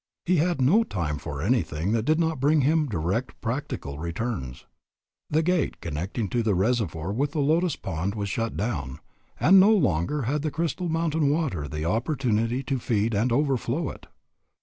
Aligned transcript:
He 0.25 0.37
had 0.37 0.59
no 0.61 0.83
time 0.83 1.19
for 1.19 1.43
anything 1.43 1.91
that 1.91 2.05
did 2.05 2.19
not 2.19 2.39
bring 2.39 2.61
him 2.61 2.87
direct 2.87 3.39
"practical" 3.39 3.99
returns. 3.99 4.65
The 5.29 5.43
gate 5.43 5.79
connecting 5.79 6.27
the 6.27 6.55
reservoir 6.55 7.13
with 7.13 7.33
the 7.33 7.39
lotus 7.39 7.75
pond 7.75 8.15
was 8.15 8.27
shut 8.27 8.57
down, 8.57 8.97
and 9.39 9.59
no 9.59 9.69
longer 9.69 10.23
had 10.23 10.41
the 10.41 10.49
crystal 10.49 10.89
mountain 10.89 11.29
water 11.29 11.67
the 11.67 11.85
opportunity 11.85 12.63
to 12.63 12.79
feed 12.79 13.13
and 13.13 13.31
overflow 13.31 13.91
it. 13.91 14.07